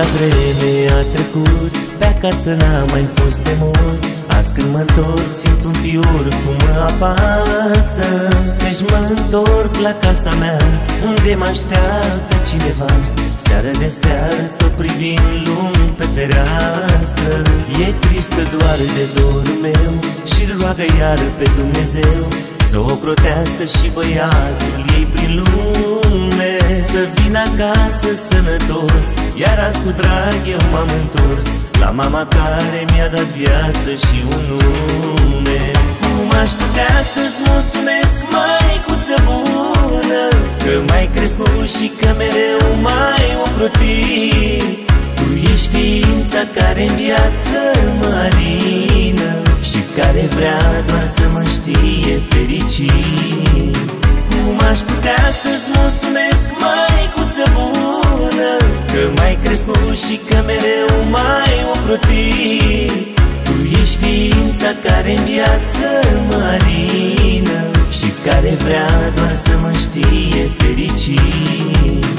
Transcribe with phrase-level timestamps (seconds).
[0.00, 4.04] vreme a trecut Pe acasă n-am mai fost de mult.
[4.26, 8.28] Azi când mă întorc simt un fior cum mă apasă.
[8.58, 10.58] Deci mă întorc la casa mea
[11.06, 12.92] Unde mă așteaptă cineva.
[13.36, 17.42] Seară de seară tot privind lung pe fereastră.
[17.86, 19.92] E tristă doar de dorul meu
[20.30, 22.28] Și roagă iar pe Dumnezeu
[22.62, 26.51] Să o protească și băiatul ei prin lume
[26.84, 31.46] Să vină acasă sănătos Iar azi cu drag eu m-am întors.
[31.80, 35.60] La mama care mi-a dat viață și un nume.
[36.00, 40.24] Cum aș putea să-ți mulțumesc, măicuță bună?
[40.64, 44.90] Că mai crescut și că mereu mai ocrotit.
[45.16, 47.58] Tu ești ființa care în viață
[47.98, 54.01] mă alină Și care vrea doar să mă știe fericit
[54.44, 58.52] Cum aș putea să-ți mulțumesc, măicuță bună?
[58.92, 63.20] Că mai crescut și că mereu mai ocrotit.
[63.44, 65.86] Tu ești ființa care în viață
[66.28, 72.11] mă alină Și care vrea doar să mă știe fericit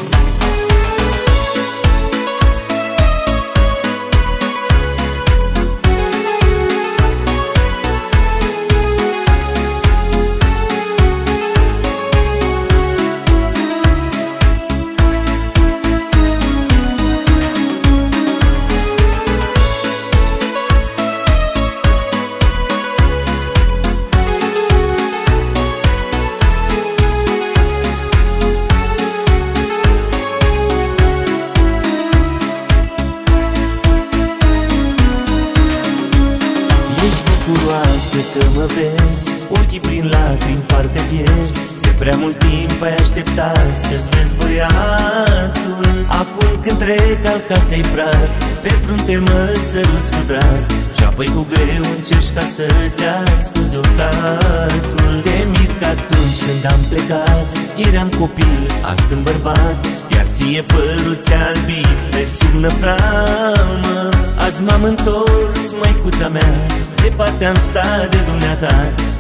[38.14, 41.60] bucuroasă că mă vezi Ochii prin lacrimi parcă pierzi.
[41.60, 45.86] De prea mult timp ai așteptat Să-ți vezi băiatul.
[46.08, 48.30] Acum când trec al casei prag
[48.62, 50.62] Pe frunte mă săruți cu drag.
[50.98, 53.04] Și apoi cu greu încerci ca să-ți
[53.36, 57.48] ascuzi oftatul Te mir că atunci când am plecat
[57.88, 58.60] Eram copil,
[58.92, 59.78] azi sunt bărbat.
[60.14, 63.98] Iar ție părul ți-a albit Pe sub năframă.
[64.46, 66.54] Azi m-am întors, măicuța mea
[67.04, 68.76] Departe am stat de dumneata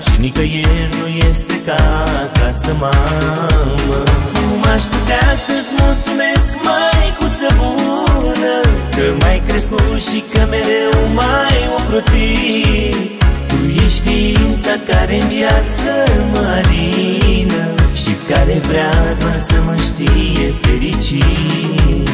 [0.06, 4.00] Și nicăieri nu este ca acasă, mamă.
[4.34, 8.56] Cum aș putea să-ți mulțumesc, măicuță bună?
[8.96, 13.22] Că mai crescut și că mereu mai ocrotit.
[13.50, 15.90] Tu ești ființa care în viață
[16.32, 22.10] mă alină Și care vrea doar să mă știe fericit.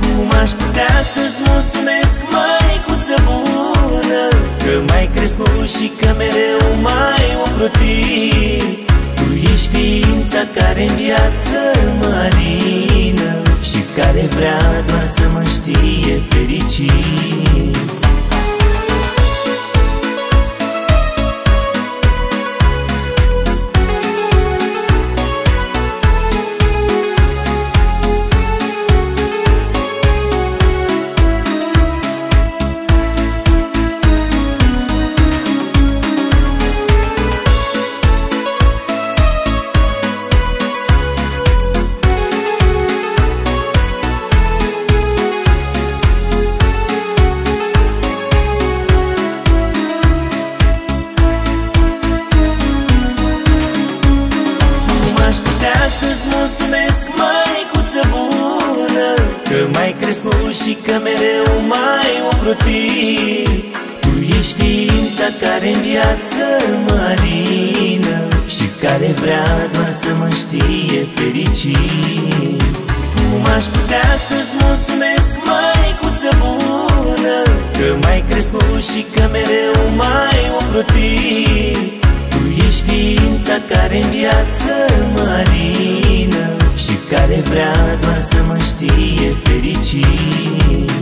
[0.00, 4.22] Cum aș putea să-ți mulțumesc, măicuță bună?
[4.62, 7.11] Că mai crescut și că mereu mai
[7.62, 11.58] ocrotit Tu ești ființa care în viață
[11.98, 17.11] mă alină Și care vrea doar să mă știe fericit
[59.92, 63.48] mai crescut și că mereu mai ocrotit.
[64.00, 66.44] Tu ești ființa care în viață
[66.86, 72.62] mă alină Și care vrea doar să mă știe fericit.
[73.14, 77.38] Cum aș putea să-ți mulțumesc, măicuță bună
[77.72, 82.02] Că mai crescut și că mereu mai ocrotit?
[82.28, 84.72] Tu ești ființa care în viață
[85.14, 91.01] mă alină Și care vrea doar să mă știe fericit